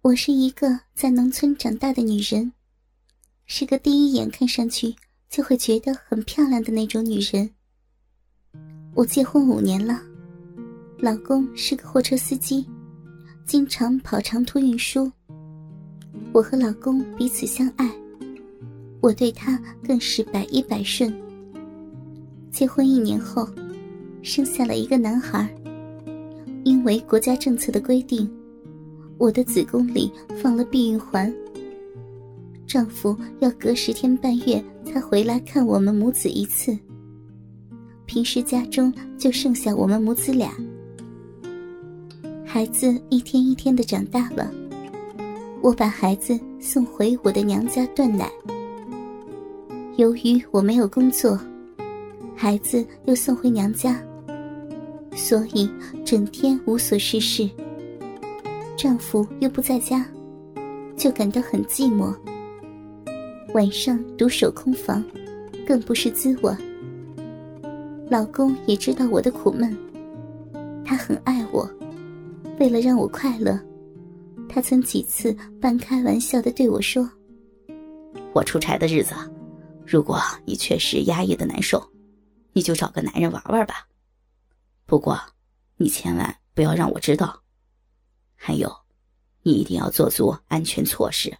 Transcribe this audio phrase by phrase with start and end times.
[0.00, 2.52] 我是一个在农村长大的女人，
[3.46, 4.94] 是个第一眼看上去
[5.28, 7.50] 就会觉得很漂亮的那种女人。
[8.94, 10.00] 我结婚五年了，
[10.98, 12.64] 老公是个货车司机，
[13.44, 15.10] 经常跑长途运输。
[16.32, 17.92] 我和老公彼此相爱，
[19.00, 21.12] 我对他更是百依百顺。
[22.52, 23.48] 结婚一年后，
[24.22, 25.52] 生下了一个男孩。
[26.64, 28.30] 因为国家政策的规定。
[29.18, 31.32] 我的子宫里放了避孕环，
[32.66, 36.78] 丈夫要隔十天半月才回来看我们母子一次。
[38.06, 40.50] 平时家中就剩下我们母子俩，
[42.44, 44.50] 孩子一天一天的长大了，
[45.60, 48.30] 我把孩子送回我的娘家断奶。
[49.96, 51.38] 由于我没有工作，
[52.36, 54.00] 孩子又送回娘家，
[55.12, 55.68] 所以
[56.04, 57.50] 整天无所事事。
[58.78, 60.06] 丈夫又不在家，
[60.96, 62.16] 就感到很寂寞。
[63.52, 65.04] 晚上独守空房，
[65.66, 66.56] 更不是滋味。
[68.08, 69.76] 老公也知道我的苦闷，
[70.84, 71.68] 他很爱我，
[72.60, 73.58] 为了让我快乐，
[74.48, 77.10] 他曾几次半开玩笑的对我说
[78.32, 79.12] ：“我出差的日子，
[79.84, 81.82] 如果你确实压抑的难受，
[82.52, 83.88] 你就找个男人玩玩吧。
[84.86, 85.18] 不过，
[85.78, 87.36] 你千万不要让我知道。”
[88.40, 88.72] 还有，
[89.42, 91.36] 你一定要做足安全措施，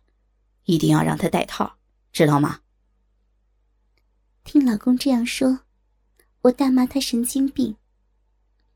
[0.65, 1.73] 一定要让他戴套，
[2.13, 2.59] 知道吗？
[4.43, 5.61] 听老公这样说，
[6.43, 7.75] 我大骂他神经病，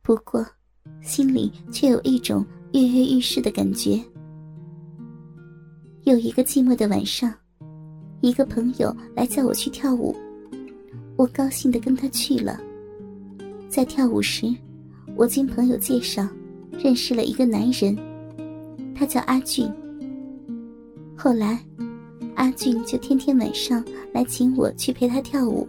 [0.03, 0.47] 不过
[1.03, 4.03] 心里却有一种跃跃欲试的感觉。
[6.05, 7.34] 有一个寂寞的晚上，
[8.20, 10.17] 一个朋友来叫我去跳舞，
[11.17, 12.59] 我高兴的跟他去了。
[13.69, 14.47] 在跳舞时，
[15.17, 16.27] 我经朋友介绍
[16.73, 18.11] 认识了一个男人。
[19.03, 19.69] 他叫阿俊。
[21.17, 21.58] 后来，
[22.36, 25.67] 阿俊就天天晚上来请我去陪他跳舞，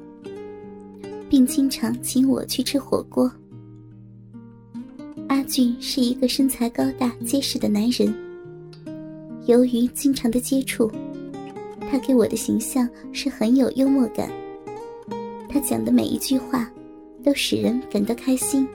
[1.28, 3.32] 并经常请我去吃火锅。
[5.30, 8.14] 阿俊是一个身材高大结实的男人。
[9.48, 10.92] 由于经常的接触，
[11.90, 14.30] 他给我的形象是很有幽默感。
[15.50, 16.72] 他讲的每一句话，
[17.24, 18.68] 都使人感到开心。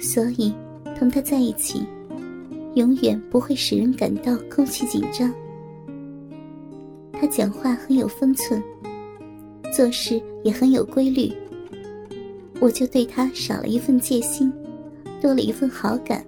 [0.00, 0.50] 所以，
[0.98, 1.84] 同他在一起。
[2.78, 5.34] 永远不会使人感到空气紧张。
[7.12, 8.62] 他讲话很有分寸，
[9.74, 11.36] 做事也很有规律。
[12.60, 14.52] 我就对他少了一份戒心，
[15.20, 16.24] 多了一份好感。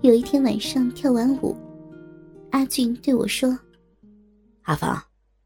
[0.00, 1.54] 有一天晚上跳完舞，
[2.50, 3.58] 阿俊对我说
[4.64, 4.98] ：“阿芳，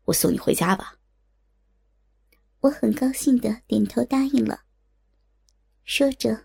[0.04, 0.94] 我送你回家吧。”
[2.62, 4.60] 我很高兴的点头答应了。
[5.84, 6.38] 说着，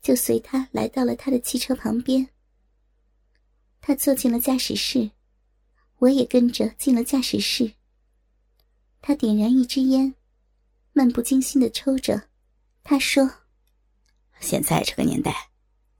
[0.00, 2.26] 就随他来到了他的汽车旁边。
[3.86, 5.10] 他坐进了驾驶室，
[5.98, 7.74] 我也跟着进了驾驶室。
[9.02, 10.14] 他点燃一支烟，
[10.94, 12.30] 漫不经心的抽着。
[12.82, 13.30] 他说
[14.40, 15.50] ：“现在这个年代，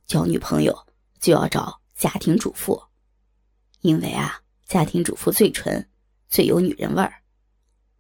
[0.07, 0.87] 交女朋友
[1.21, 2.83] 就要找家庭主妇，
[3.83, 5.87] 因为啊，家庭主妇最纯，
[6.31, 7.23] 最有女人味儿。”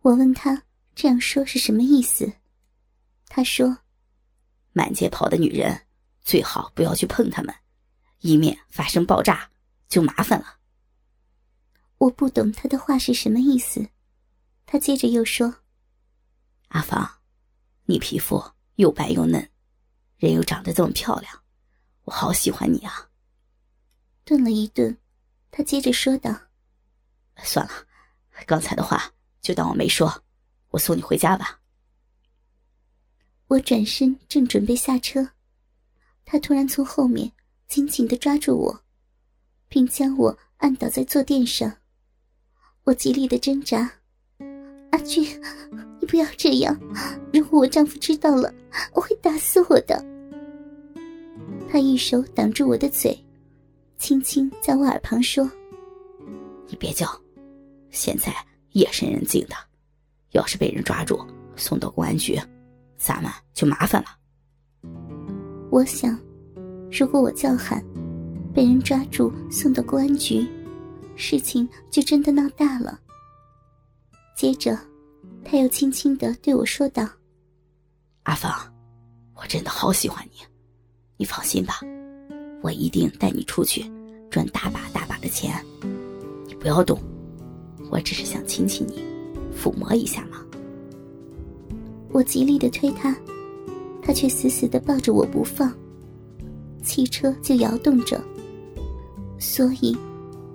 [0.00, 0.62] 我问他
[0.94, 2.32] 这样说是什么意思，
[3.28, 3.76] 他说
[4.72, 5.78] ：“满街跑的女人，
[6.22, 7.54] 最好不要去碰她们，
[8.20, 9.46] 以免发生爆炸。”
[9.94, 10.58] 就麻烦了。
[11.98, 13.90] 我不懂他的话是什么意思。
[14.66, 15.54] 他接着又说
[16.70, 17.08] ：“阿芳，
[17.84, 18.42] 你皮肤
[18.74, 19.48] 又白又嫩，
[20.16, 21.44] 人又长得这么漂亮，
[22.02, 23.08] 我好喜欢你啊。”
[24.26, 24.98] 顿了一顿，
[25.52, 26.36] 他接着说道
[27.44, 27.72] ：“算了，
[28.46, 30.24] 刚才的话就当我没说。
[30.70, 31.60] 我送你回家吧。”
[33.46, 35.30] 我转身正准备下车，
[36.24, 37.30] 他突然从后面
[37.68, 38.83] 紧紧的抓住我。
[39.74, 41.68] 并将我按倒在坐垫上，
[42.84, 43.90] 我极力的挣扎。
[44.92, 45.26] 阿俊，
[46.00, 46.78] 你不要这样！
[47.32, 48.54] 如果我丈夫知道了，
[48.92, 50.00] 我会打死我的。
[51.68, 53.18] 他一手挡住我的嘴，
[53.98, 55.50] 轻轻在我耳旁说
[56.70, 57.08] ：“你别叫，
[57.90, 58.32] 现在
[58.74, 59.56] 夜深人静的，
[60.30, 61.18] 要是被人抓住
[61.56, 62.40] 送到公安局，
[62.96, 64.08] 咱们就麻烦了。”
[65.68, 66.16] 我想，
[66.92, 67.84] 如果我叫喊。
[68.54, 70.46] 被人抓住，送到公安局，
[71.16, 73.00] 事情就真的闹大了。
[74.36, 74.78] 接着，
[75.44, 77.08] 他又轻轻的对我说道
[78.22, 78.52] ：“阿芳，
[79.34, 80.38] 我真的好喜欢你，
[81.16, 81.80] 你放心吧，
[82.62, 83.84] 我一定带你出去
[84.30, 85.52] 赚大把大把的钱。
[86.46, 86.96] 你不要动，
[87.90, 89.04] 我只是想亲亲你，
[89.52, 90.40] 抚摸一下嘛。”
[92.12, 93.16] 我极力的推他，
[94.00, 95.76] 他却死死的抱着我不放，
[96.84, 98.22] 汽车就摇动着。
[99.44, 99.94] 所以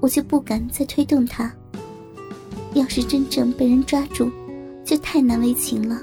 [0.02, 1.54] 我就不敢再推动他。
[2.74, 4.30] 要是真正被人抓住，
[4.84, 6.02] 就太难为情了。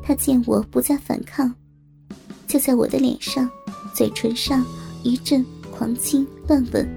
[0.00, 1.52] 他见我不再反抗，
[2.46, 3.50] 就在我的脸上、
[3.92, 4.64] 嘴唇上
[5.02, 6.88] 一阵狂亲乱吻。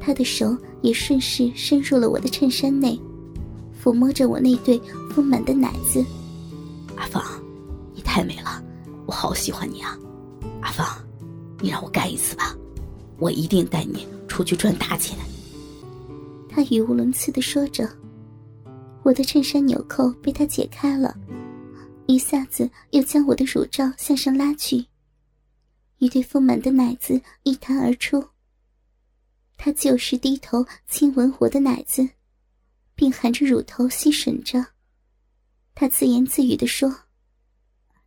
[0.00, 2.98] 他的手也顺势伸入了我的衬衫内，
[3.82, 4.80] 抚摸着我那对
[5.10, 6.04] 丰满的奶子。
[6.94, 7.22] 阿芳，
[7.94, 8.62] 你太美了，
[9.06, 9.98] 我好喜欢你啊！
[10.62, 10.86] 阿芳，
[11.60, 12.56] 你让我干一次吧，
[13.18, 15.16] 我一定带你出去赚大钱。
[16.48, 17.88] 他语无伦次的说着，
[19.02, 21.16] 我的衬衫纽扣被他解开了，
[22.06, 24.84] 一下子又将我的乳罩向上拉去，
[25.98, 28.24] 一对丰满的奶子一弹而出。
[29.58, 32.06] 他就是低头亲吻我的奶子，
[32.94, 34.64] 并含着乳头吸吮着。
[35.74, 36.94] 他自言自语的说：“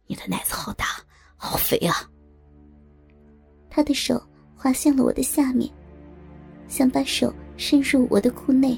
[0.05, 0.85] 你的奶子好大，
[1.35, 2.09] 好肥啊！”
[3.69, 4.21] 他的手
[4.61, 5.71] 滑向了我的下面，
[6.67, 8.77] 想把手伸入我的裤内。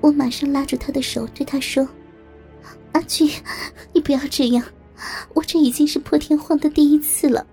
[0.00, 1.88] 我马上拉住他的手，对他说
[2.90, 3.30] ：“阿俊，
[3.92, 4.66] 你不要这样，
[5.32, 7.46] 我这已经是破天荒的第一次了，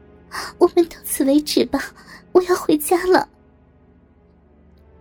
[0.58, 1.94] 我们到此为止吧，
[2.32, 3.30] 我要回家了。”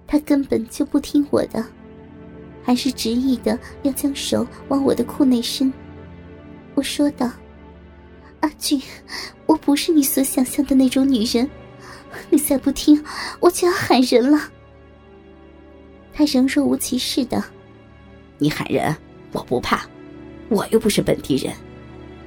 [0.06, 1.64] 他根本就不听我的。
[2.62, 5.72] 还是执意的要将手往我的裤内伸，
[6.74, 7.28] 我说道
[8.40, 8.80] ：“阿俊，
[9.46, 11.48] 我不是你所想象的那种女人，
[12.30, 13.02] 你再不听，
[13.40, 14.50] 我就要喊人了。”
[16.12, 17.42] 他仍若无其事的
[18.38, 18.94] ：“你喊人，
[19.32, 19.86] 我不怕，
[20.48, 21.54] 我又不是本地人，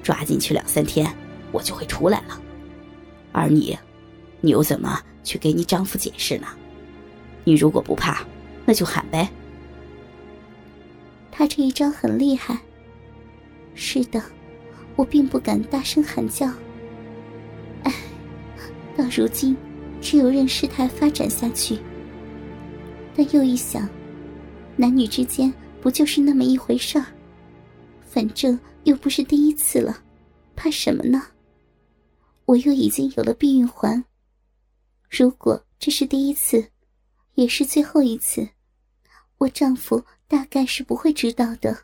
[0.01, 1.13] 抓进去两三天，
[1.51, 2.41] 我就会出来了。
[3.31, 3.77] 而你，
[4.41, 6.47] 你又怎么去给你丈夫解释呢？
[7.43, 8.25] 你如果不怕，
[8.65, 9.29] 那就喊呗。”
[11.29, 12.57] 他这一招很厉害。
[13.75, 14.21] 是的，
[14.95, 16.47] 我并不敢大声喊叫。
[17.83, 17.93] 唉，
[18.95, 19.57] 到如今，
[20.03, 21.79] 只有任事态发展下去。
[23.15, 23.89] 但又一想，
[24.75, 25.51] 男女之间
[25.81, 27.05] 不就是那么一回事儿？
[28.01, 30.03] 反正又不是第一次了，
[30.55, 31.23] 怕什么呢？
[32.45, 34.03] 我又已经有了避孕环。
[35.09, 36.69] 如果这是第一次，
[37.35, 38.49] 也是最后一次，
[39.37, 40.03] 我丈夫。
[40.25, 41.77] 大概是不会知道的。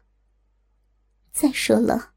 [1.31, 2.13] 再说了，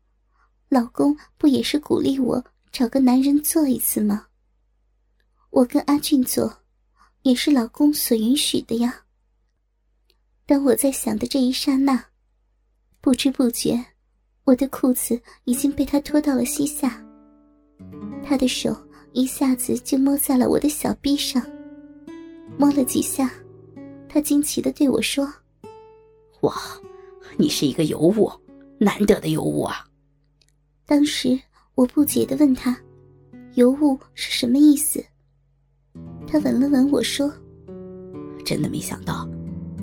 [0.70, 4.28] 老公不也是鼓励我找个男人做一次吗？
[5.52, 6.50] 我跟阿俊做，
[7.24, 9.04] 也是老公所允许的呀。
[10.46, 12.02] 当我在想的这一刹那，
[13.02, 13.78] 不知不觉，
[14.44, 17.04] 我的裤子已经被他拖到了膝下，
[18.24, 18.74] 他的手
[19.12, 21.44] 一下子就摸在了我的小臂上，
[22.56, 23.30] 摸了几下，
[24.08, 25.30] 他惊奇的对我说。
[26.40, 26.56] 哇，
[27.36, 28.32] 你是一个尤物，
[28.78, 29.86] 难得的尤物啊！
[30.86, 31.38] 当时
[31.74, 32.74] 我不解的问他
[33.54, 35.04] ：“尤物是什么意思？”
[36.26, 37.32] 他闻了闻我说
[38.44, 39.28] ：“真的没想到，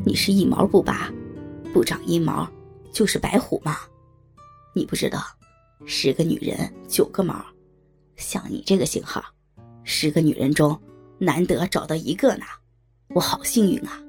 [0.06, 1.12] 你是一毛不拔，
[1.74, 2.50] 不长阴毛，
[2.92, 3.78] 就是白虎吗？
[4.74, 5.22] 你不知道，
[5.86, 6.58] 十个女人
[6.88, 7.44] 九个毛，
[8.16, 9.24] 像你这个型号，
[9.84, 10.80] 十个女人中
[11.18, 12.46] 难得找到一个呢，
[13.10, 14.02] 我好幸运啊！”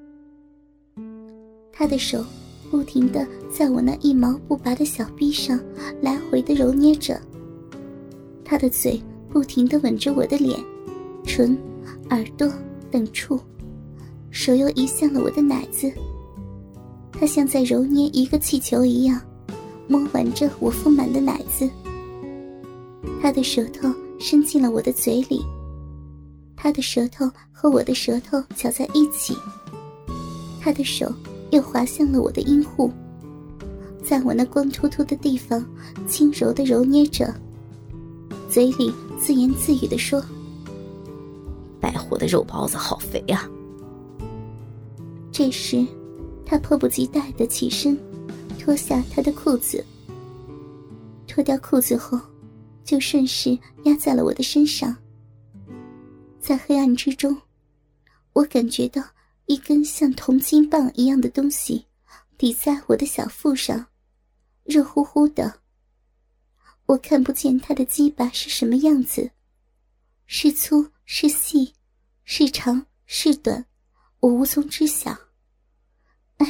[1.73, 2.25] 他的手。
[2.71, 5.59] 不停的在我那一毛不拔的小臂上
[6.01, 7.21] 来回的揉捏着，
[8.45, 10.57] 他的嘴不停的吻着我的脸、
[11.25, 11.59] 唇、
[12.11, 12.53] 耳朵
[12.91, 13.41] 等处，
[14.31, 15.91] 手又移向了我的奶子。
[17.13, 19.21] 他像在揉捏一个气球一样，
[19.89, 21.69] 摸玩着我丰满的奶子。
[23.21, 25.45] 他的舌头伸进了我的嘴里，
[26.57, 29.37] 他的舌头和我的舌头搅在一起，
[30.61, 31.13] 他的手。
[31.51, 32.93] 又滑向了我的阴户，
[34.05, 35.67] 在我那光秃秃的地方
[36.07, 37.35] 轻柔的揉捏着，
[38.49, 40.23] 嘴里自言自语的说
[41.81, 43.49] ：“白虎的肉包子好肥啊。”
[45.33, 45.87] 这时，
[46.45, 47.99] 他迫不及待的起身，
[48.59, 49.85] 脱下他的裤子。
[51.27, 52.21] 脱掉裤子后，
[52.85, 54.95] 就顺势压在了我的身上。
[56.39, 57.37] 在黑暗之中，
[58.33, 59.03] 我感觉到。
[59.47, 61.85] 一根像铜金棒一样的东西
[62.39, 63.85] 抵在我的小腹上，
[64.63, 65.53] 热乎乎的。
[66.87, 69.29] 我看不见他的鸡巴是什么样子，
[70.27, 71.75] 是粗是细，
[72.23, 73.67] 是长是短，
[74.21, 75.11] 我无从知晓。
[76.37, 76.47] 哎，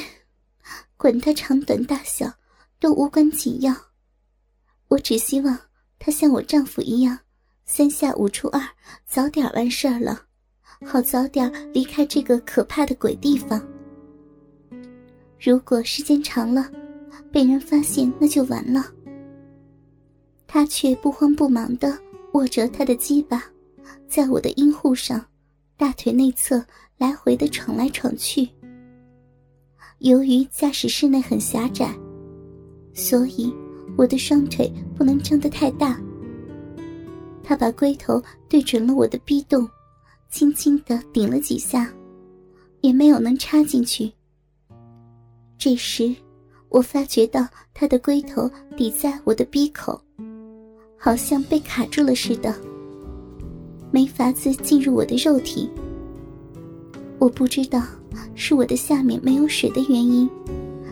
[0.99, 2.31] 管他长短大小，
[2.79, 3.75] 都无关紧要。
[4.88, 5.59] 我只希望
[5.99, 7.19] 他像我丈夫一样，
[7.64, 8.61] 三下五除二，
[9.07, 10.26] 早点完事儿了。
[10.87, 13.67] 好早点离开这个可怕的鬼地方。
[15.40, 16.71] 如果时间长了，
[17.33, 18.85] 被人发现，那就完了。
[20.47, 21.99] 他却不慌不忙的
[22.35, 23.43] 握着他的鸡巴，
[24.09, 25.25] 在我的阴户上
[25.77, 26.65] 大腿内侧
[26.99, 28.49] 来回的闯来闯去。
[29.99, 31.95] 由于驾驶室内很狭窄，
[32.95, 33.55] 所以
[33.97, 36.01] 我的双腿不能张得太大。
[37.43, 39.69] 他把龟头对准了我的逼洞，
[40.31, 41.93] 轻轻的顶了几下，
[42.81, 44.11] 也没有能插进去。
[45.59, 46.15] 这时，
[46.69, 50.01] 我发觉到他的龟头抵在我的鼻口，
[50.97, 52.55] 好像被卡住了似的，
[53.91, 55.69] 没法子进入我的肉体。
[57.19, 57.83] 我不知道
[58.35, 60.29] 是我的下面没有水的原因，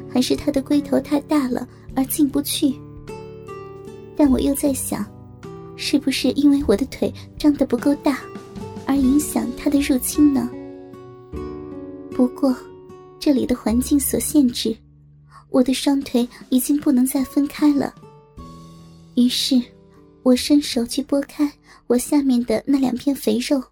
[0.08, 2.74] 还是他的龟头太大了而进不去。
[4.16, 5.04] 但我又在想，
[5.76, 8.20] 是不是因为我的腿张得不够大，
[8.86, 10.50] 而影响他的入侵呢？
[12.10, 12.54] 不过。
[13.20, 14.74] 这里的环境所限制，
[15.50, 17.92] 我的双腿已经不能再分开了。
[19.16, 19.60] 于是，
[20.28, 21.50] 我伸手去拨开
[21.86, 23.62] 我下面的那两片肥肉，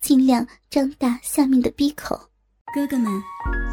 [0.00, 2.18] 尽量张大下面的闭口。
[2.74, 3.12] 哥哥们，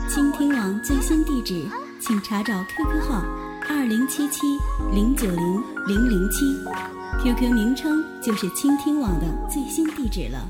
[0.10, 1.66] 倾听网最新地址，
[2.02, 3.24] 请查找 QQ 号
[3.70, 4.42] 二零七七
[4.94, 6.46] 零九零零零七
[7.24, 10.46] ，QQ 名称就是倾听网的最新地址了。